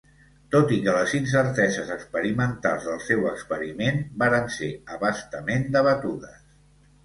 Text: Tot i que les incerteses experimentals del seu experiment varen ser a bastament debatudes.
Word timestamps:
Tot 0.53 0.71
i 0.77 0.77
que 0.85 0.95
les 0.95 1.11
incerteses 1.19 1.91
experimentals 1.97 2.89
del 2.93 2.99
seu 3.09 3.29
experiment 3.35 4.03
varen 4.25 4.53
ser 4.59 4.73
a 4.97 5.01
bastament 5.07 5.71
debatudes. 5.81 6.45